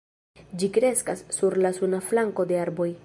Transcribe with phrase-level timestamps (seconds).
[0.61, 2.91] Ĝi kreskas sur la suna flanko de arboj.